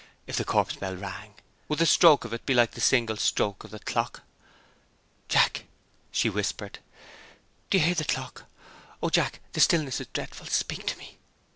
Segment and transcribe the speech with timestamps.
[0.25, 1.35] If the corpse bell rang,
[1.67, 4.23] would the stroke of it be like the single stroke of the clock?
[5.29, 5.65] "Jack!"
[6.11, 6.79] she whispered.
[7.69, 8.45] "Do you hear the clock?
[9.03, 11.19] Oh, Jack, the stillness is dreadful speak to me."